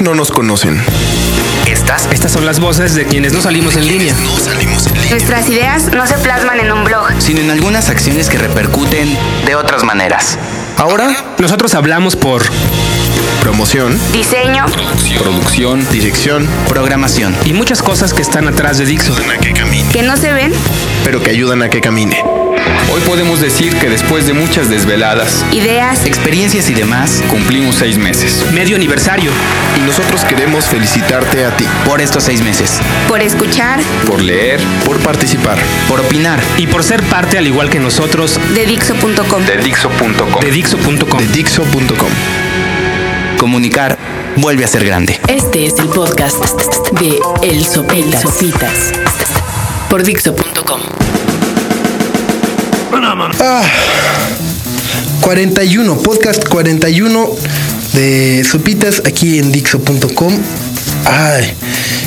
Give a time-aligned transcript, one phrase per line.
[0.00, 0.80] ustedes no nos conocen.
[1.66, 4.14] Estas, estas son las voces de quienes no salimos en línea.
[5.10, 7.08] Nuestras ideas no se plasman en un blog.
[7.18, 9.14] sino en algunas acciones que repercuten
[9.44, 10.38] de otras maneras.
[10.78, 12.42] Ahora, Nosotros hablamos por
[13.42, 14.64] promoción, Diseño,
[15.18, 17.36] Producción, dirección, programación.
[17.44, 19.14] y muchas cosas que están atrás de Dixo.
[19.92, 20.52] que no se ven,
[21.04, 22.22] pero que ayudan a que camine.
[22.92, 28.44] Hoy podemos decir que después de muchas desveladas, ideas, Experiencias y demás cumplimos seis meses.
[28.52, 29.30] Medio aniversario.
[29.76, 32.80] Y nosotros queremos felicitarte a ti por estos seis meses.
[33.08, 35.58] por escuchar Por leer, por participar.
[35.88, 36.40] Por opinar.
[36.58, 39.44] Y por ser parte, al igual que nosotros, de Dixo.com.
[39.44, 40.40] de Dixo.com.
[40.40, 41.18] de Dixo.com.
[41.18, 42.10] De Dixo.com.
[43.38, 43.98] Comunicar
[44.36, 45.18] vuelve a ser grande.
[45.28, 46.44] Este es el podcast
[47.00, 48.22] de El Sopitas.
[48.22, 48.92] Sopitas.
[49.88, 51.09] Por Dixo.com.
[55.20, 57.30] 41, podcast 41
[57.92, 60.34] de Sopitas aquí en Dixo.com.
[61.04, 61.52] Ay,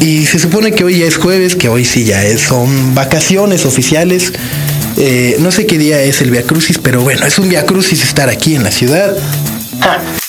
[0.00, 3.66] y se supone que hoy ya es jueves, que hoy sí ya es, son vacaciones
[3.66, 4.32] oficiales.
[4.96, 8.02] Eh, no sé qué día es el Via Crucis, pero bueno, es un Via Crucis
[8.02, 9.16] estar aquí en la ciudad.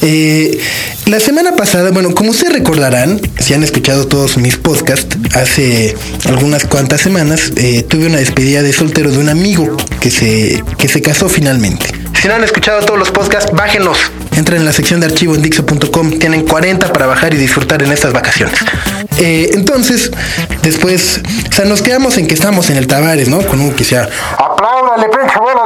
[0.00, 0.60] Eh,
[1.06, 6.64] la semana pasada, bueno, como ustedes recordarán, si han escuchado todos mis podcasts, hace algunas
[6.64, 11.02] cuantas semanas eh, tuve una despedida de soltero de un amigo que se, que se
[11.02, 11.86] casó finalmente.
[12.20, 13.98] Si no han escuchado todos los podcasts, bájenlos.
[14.36, 16.18] Entren en la sección de archivo en Dixo.com.
[16.18, 18.54] Tienen 40 para bajar y disfrutar en estas vacaciones.
[19.18, 20.10] Eh, entonces,
[20.62, 23.40] después, o sea, nos quedamos en que estamos en el Tavares, ¿no?
[23.42, 25.61] Con un que sea, ¡apláudale, pinche bola!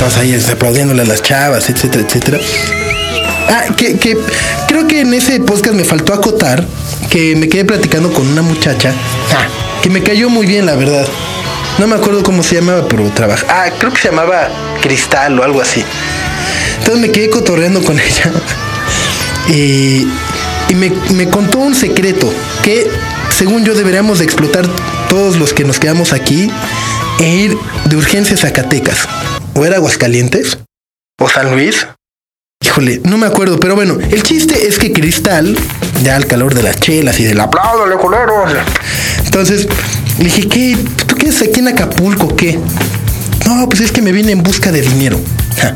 [0.00, 2.38] Todos ahí aplaudiéndole a las chavas, etcétera, etcétera.
[3.50, 4.16] Ah, que, que
[4.66, 6.66] creo que en ese podcast me faltó acotar
[7.10, 8.94] que me quedé platicando con una muchacha
[9.34, 9.46] ah,
[9.82, 11.06] que me cayó muy bien, la verdad.
[11.78, 13.44] No me acuerdo cómo se llamaba, pero trabaja.
[13.50, 14.48] Ah, creo que se llamaba
[14.80, 15.84] Cristal o algo así.
[16.78, 18.32] Entonces me quedé cotorreando con ella.
[19.48, 20.08] Y,
[20.70, 22.90] y me, me contó un secreto que,
[23.36, 24.66] según yo, deberíamos de explotar
[25.10, 26.50] todos los que nos quedamos aquí
[27.18, 29.06] e ir de urgencia a Zacatecas.
[29.54, 30.58] ¿O era Aguascalientes?
[31.18, 31.86] ¿O San Luis?
[32.62, 35.56] Híjole, no me acuerdo, pero bueno, el chiste es que Cristal,
[36.02, 38.44] ya al calor de las chelas y del aplauso, culero.
[39.24, 39.66] Entonces,
[40.18, 40.76] le dije, ¿qué?
[41.06, 42.36] ¿Tú qué haces aquí en Acapulco?
[42.36, 42.58] ¿Qué?
[43.46, 45.18] No, pues es que me vine en busca de dinero.
[45.56, 45.74] Ja.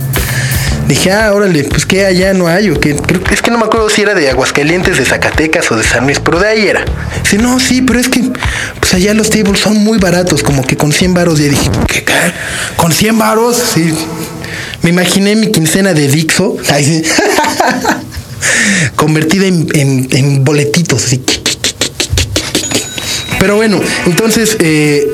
[0.88, 2.78] Dije, ah, órale, pues que allá no hay o.
[2.78, 3.00] Creo-
[3.32, 6.20] Es que no me acuerdo si era de Aguascalientes, de Zacatecas o de San Luis,
[6.20, 6.84] pero de ahí era.
[7.22, 8.22] Dice, no, sí, pero es que
[8.80, 11.40] pues allá los tables son muy baratos, como que con 100 varos.
[11.40, 12.04] Y dije, ¿qué?
[12.04, 12.12] qué?
[12.76, 13.56] ¿Con 100 varos?
[13.74, 13.94] Sí.
[14.82, 16.56] Me imaginé mi quincena de Dixo.
[16.70, 17.02] Ay, sí.
[18.96, 21.04] Convertida en, en- en boletitos.
[21.04, 21.22] Así.
[23.38, 25.06] Pero bueno, entonces eh,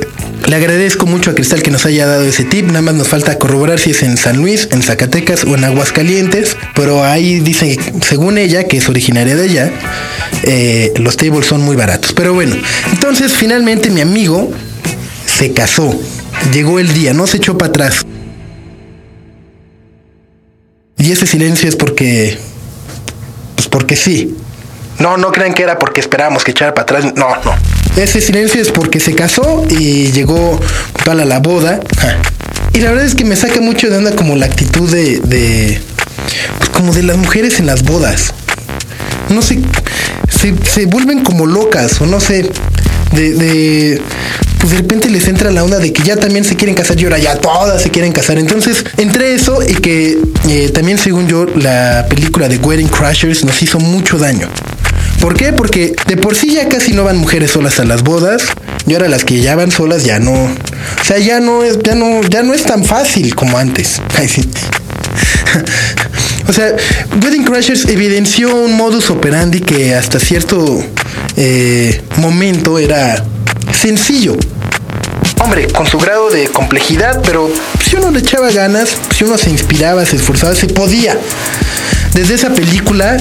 [0.51, 2.67] le agradezco mucho a Cristal que nos haya dado ese tip.
[2.67, 6.57] Nada más nos falta corroborar si es en San Luis, en Zacatecas o en Aguascalientes.
[6.75, 9.73] Pero ahí dice, según ella, que es originaria de allá,
[10.43, 12.13] eh, los tables son muy baratos.
[12.15, 12.57] Pero bueno,
[12.91, 14.51] entonces finalmente mi amigo
[15.25, 15.97] se casó.
[16.53, 18.05] Llegó el día, no se echó para atrás.
[20.99, 22.37] Y ese silencio es porque.
[23.55, 24.37] Pues porque sí.
[24.99, 27.05] No, no crean que era porque esperábamos que echara para atrás.
[27.15, 27.70] No, no.
[27.97, 30.59] Ese silencio es porque se casó y llegó
[31.05, 31.81] toda la boda.
[31.99, 32.17] Ja.
[32.73, 35.21] Y la verdad es que me saca mucho de onda como la actitud de.
[35.21, 35.81] de
[36.59, 38.33] pues como de las mujeres en las bodas.
[39.29, 39.61] No sé.
[40.29, 42.51] Se, se vuelven como locas o no sé.
[43.13, 44.03] De, de.
[44.61, 47.05] Pues de repente les entra la onda de que ya también se quieren casar y
[47.05, 48.39] ahora ya todas se quieren casar.
[48.39, 50.19] Entonces, entre eso y que
[50.49, 54.49] eh, también, según yo, la película de Wedding Crashers nos hizo mucho daño.
[55.21, 55.53] ¿Por qué?
[55.53, 58.45] Porque de por sí ya casi no van mujeres solas a las bodas.
[58.87, 60.33] Y ahora las que ya van solas ya no.
[60.33, 64.01] O sea, ya no es, ya no, ya no es tan fácil como antes.
[64.19, 64.49] Ay, sí.
[66.49, 66.75] O sea,
[67.23, 70.83] Wedding Crashers evidenció un modus operandi que hasta cierto
[71.37, 73.25] eh, momento era
[73.73, 74.37] sencillo.
[75.39, 77.49] Hombre, con su grado de complejidad, pero
[77.89, 81.17] si uno le echaba ganas, si uno se inspiraba, se esforzaba, se podía.
[82.15, 83.17] Desde esa película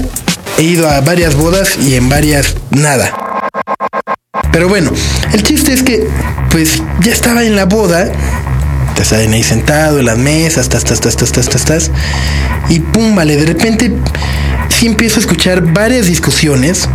[0.60, 3.14] he ido a varias bodas y en varias nada.
[4.52, 4.92] Pero bueno,
[5.32, 6.06] el chiste es que
[6.52, 8.12] pues ya estaba en la boda,
[8.98, 11.92] ya saben ahí sentado en las mesas, tas, tas, tas, tas, tas, tas, tas,
[12.68, 13.94] y pum, vale, de repente
[14.68, 16.90] sí empiezo a escuchar varias discusiones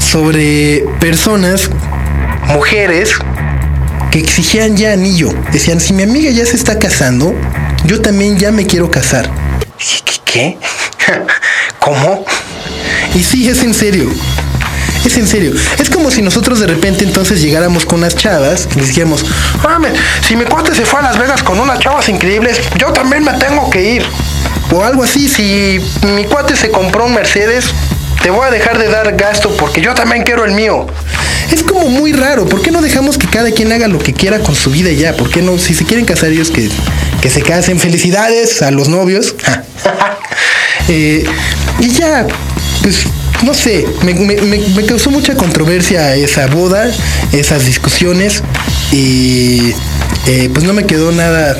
[0.00, 1.70] sobre personas,
[2.48, 3.10] mujeres,
[4.10, 5.32] que exigían ya anillo.
[5.52, 7.34] Decían, si mi amiga ya se está casando,
[7.84, 9.30] yo también ya me quiero casar.
[10.24, 10.58] ¿Qué?
[11.78, 12.24] ¿Cómo?
[13.16, 14.10] Y sí, es en serio.
[15.04, 15.52] Es en serio.
[15.78, 19.24] Es como si nosotros de repente entonces llegáramos con unas chavas y les dijéramos,
[19.62, 19.88] "Mame,
[20.26, 23.32] si mi cuate se fue a Las Vegas con unas chavas increíbles, yo también me
[23.34, 24.02] tengo que ir.
[24.72, 25.28] o algo así.
[25.28, 25.80] Si
[26.16, 27.66] mi cuate se compró un Mercedes,
[28.20, 30.86] te voy a dejar de dar gasto porque yo también quiero el mío.
[31.52, 32.46] Es como muy raro.
[32.46, 35.16] ¿Por qué no dejamos que cada quien haga lo que quiera con su vida ya?
[35.16, 35.56] ¿Por qué no?
[35.58, 36.68] Si se quieren casar ellos, que,
[37.22, 37.78] que se casen.
[37.78, 39.34] Felicidades a los novios.
[40.88, 41.24] Eh,
[41.80, 42.24] y ya,
[42.86, 43.04] pues
[43.42, 46.88] no sé, me, causó mucha controversia esa boda,
[47.32, 48.44] esas discusiones
[48.92, 49.72] y
[50.28, 51.58] eh, pues no me quedó nada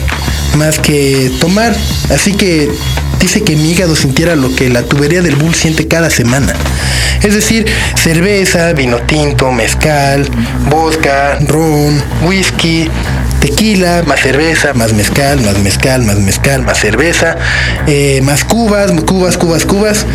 [0.56, 1.75] más que tomar.
[2.14, 2.70] Así que
[3.19, 6.55] dice que mi hígado sintiera lo que la tubería del bull siente cada semana.
[7.25, 7.67] Es decir,
[8.00, 10.31] cerveza, vino tinto, mezcal,
[10.70, 12.88] vodka, ron, whisky,
[13.40, 17.37] tequila, más cerveza, más mezcal, más mezcal, más mezcal, más cerveza,
[17.88, 20.06] eh, más cubas, cubas, cubas, cubas.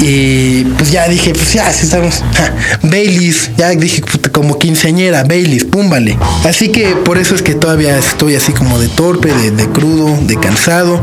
[0.00, 2.22] Y pues ya dije, pues ya, si estamos.
[2.34, 4.02] ja, Baileys, ya dije
[4.32, 6.16] como quinceañera, Baileys, púmbale.
[6.44, 10.36] Así que por eso es que todavía estoy así como de torpe, de, crudo, de
[10.38, 11.02] cansado,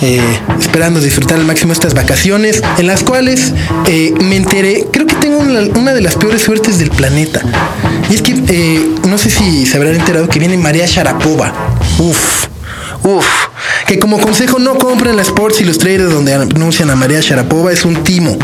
[0.00, 0.20] eh,
[0.60, 3.52] esperando disfrutar al máximo estas vacaciones, en las cuales
[3.86, 7.42] eh, me enteré, creo que tengo una, una de las peores suertes del planeta.
[8.10, 11.52] Y es que eh, no sé si se habrán enterado que viene María Sharapova.
[11.98, 12.48] Uf.
[13.04, 13.26] Uf,
[13.92, 18.02] que como consejo no compren la Sports Illustrated donde anuncian a María Sharapova, es un
[18.02, 18.38] timo.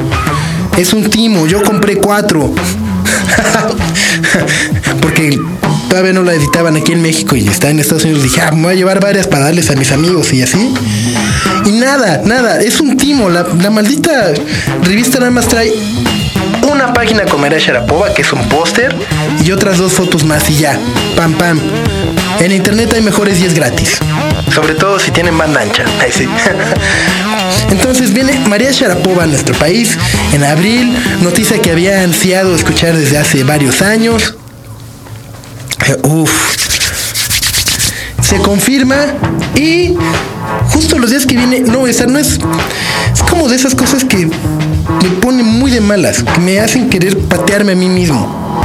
[0.76, 2.52] Es un timo, yo compré cuatro.
[5.00, 5.40] Porque
[5.88, 8.24] todavía no la editaban aquí en México y está en Estados Unidos.
[8.24, 10.74] Dije, ah, me voy a llevar varias para darles a mis amigos y así.
[11.64, 13.30] Y nada, nada, es un timo.
[13.30, 14.34] La, la maldita
[14.82, 15.72] revista nada más trae
[16.70, 18.94] una página con María Sharapova, que es un póster,
[19.42, 20.78] y otras dos fotos más y ya.
[21.16, 21.58] Pam, pam.
[22.38, 23.98] En internet hay mejores y es gratis.
[24.58, 25.84] Sobre todo si tienen banda ancha.
[26.00, 26.26] Ahí sí.
[27.70, 29.96] Entonces viene María Sharapova a nuestro país
[30.32, 34.34] en abril, noticia que había ansiado escuchar desde hace varios años.
[35.86, 36.56] Eh, Uf.
[38.20, 38.96] Se confirma
[39.54, 39.94] y
[40.72, 42.40] justo los días que viene, no, esa no es,
[43.12, 47.16] es como de esas cosas que me ponen muy de malas, que me hacen querer
[47.16, 48.60] patearme a mí mismo.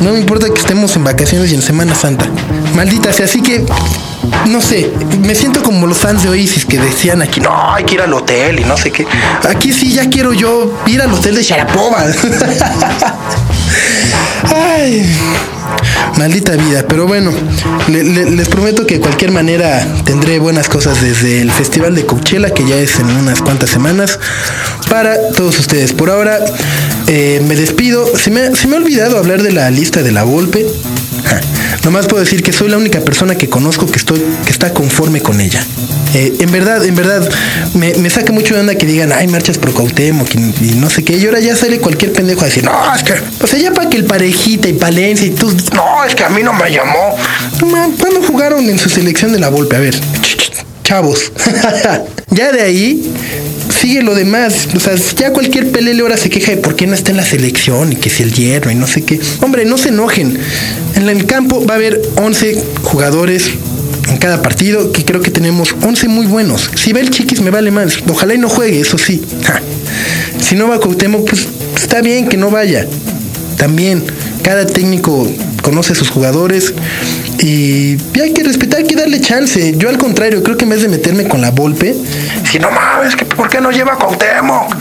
[0.00, 2.24] No me importa que estemos en vacaciones y en Semana Santa.
[2.74, 3.66] Maldita sea, así que
[4.46, 4.90] no sé,
[5.20, 8.12] me siento como los fans de Oasis que decían aquí, no, hay que ir al
[8.12, 9.06] hotel y no sé qué.
[9.48, 12.04] Aquí sí ya quiero yo ir al hotel de Sharapova.
[14.54, 15.04] Ay,
[16.16, 17.30] maldita vida, pero bueno,
[17.88, 22.06] le- le- les prometo que de cualquier manera tendré buenas cosas desde el Festival de
[22.06, 24.18] Coachella, que ya es en unas cuantas semanas,
[24.88, 25.92] para todos ustedes.
[25.92, 26.38] Por ahora,
[27.08, 28.06] eh, me despido.
[28.16, 30.66] Se me, se me ha olvidado hablar de la lista de la Volpe.
[31.88, 35.22] Nomás puedo decir que soy la única persona que conozco que estoy que está conforme
[35.22, 35.64] con ella.
[36.12, 37.26] Eh, en verdad, en verdad,
[37.72, 41.16] me, saca mucho de onda que digan, ay, marchas pro Cuauhtémoc y, no sé qué.
[41.16, 43.88] Y ahora ya sale cualquier pendejo a decir, no, es que, o sea, ya para
[43.88, 47.16] que el parejita y Palencia y tú, no, es que a mí no me llamó.
[47.98, 49.76] ¿cuándo jugaron en su selección de la Volpe?
[49.76, 51.32] A ver, ch- ch- chavos.
[52.30, 53.10] ya de ahí
[53.78, 54.68] sigue lo demás.
[54.74, 57.24] O sea, ya cualquier pelele ahora se queja de por qué no está en la
[57.24, 59.20] selección y que si el hierro y no sé qué.
[59.40, 60.38] Hombre, no se enojen.
[60.94, 63.50] En el campo va a haber 11 jugadores
[64.08, 66.70] en cada partido, que creo que tenemos 11 muy buenos.
[66.74, 67.98] Si va el Chiquis me vale más.
[68.08, 69.22] Ojalá y no juegue, eso sí.
[70.40, 71.46] Si no va Cuauhtémoc, pues
[71.76, 72.86] está bien que no vaya.
[73.56, 74.04] También
[74.42, 75.30] cada técnico
[75.62, 76.72] conoce a sus jugadores
[77.40, 79.74] y hay que respetar, hay que darle chance.
[79.76, 81.94] Yo al contrario, creo que en vez de meterme con la Volpe,
[82.50, 84.74] si no mames, que ¿por qué no lleva a Cuauhtémoc?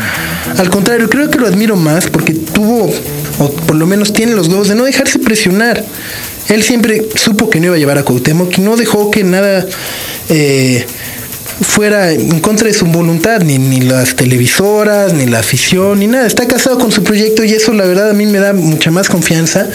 [0.58, 2.92] Al contrario, creo que lo admiro más porque tuvo,
[3.38, 5.86] o por lo menos tiene los huevos de no dejarse presionar.
[6.50, 9.64] Él siempre supo que no iba a llevar a Cuauhtémoc y no dejó que nada
[10.30, 10.88] eh,
[11.62, 16.26] fuera en contra de su voluntad, ni, ni las televisoras, ni la afición, ni nada.
[16.26, 19.08] Está casado con su proyecto y eso la verdad a mí me da mucha más
[19.08, 19.68] confianza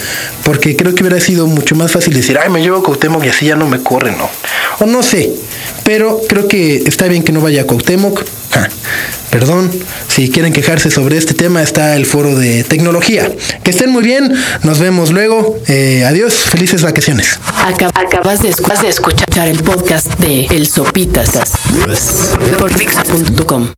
[0.43, 3.29] porque creo que hubiera sido mucho más fácil decir, ay, me llevo a Cuauhtémoc y
[3.29, 4.29] así ya no me corre, ¿no?
[4.79, 5.31] O no sé,
[5.83, 8.23] pero creo que está bien que no vaya a Cuauhtémoc.
[8.51, 8.69] Ja,
[9.31, 9.71] perdón,
[10.07, 13.31] si quieren quejarse sobre este tema está el foro de tecnología.
[13.63, 15.57] Que estén muy bien, nos vemos luego.
[15.67, 17.39] Eh, adiós, felices vacaciones.
[17.65, 21.31] Acab- acabas de, escu- de escuchar el podcast de El Sopitas
[22.59, 23.73] por Dixo.com.